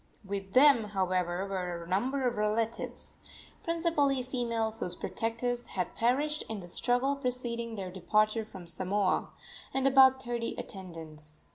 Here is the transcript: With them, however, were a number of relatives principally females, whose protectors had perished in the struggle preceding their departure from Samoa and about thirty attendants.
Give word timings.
With 0.25 0.53
them, 0.53 0.85
however, 0.85 1.45
were 1.45 1.83
a 1.83 1.87
number 1.87 2.27
of 2.27 2.35
relatives 2.37 3.21
principally 3.63 4.23
females, 4.23 4.79
whose 4.79 4.95
protectors 4.95 5.67
had 5.77 5.93
perished 5.95 6.41
in 6.49 6.59
the 6.59 6.69
struggle 6.69 7.15
preceding 7.15 7.75
their 7.75 7.91
departure 7.91 8.43
from 8.45 8.67
Samoa 8.67 9.29
and 9.75 9.85
about 9.85 10.23
thirty 10.23 10.55
attendants. 10.57 11.41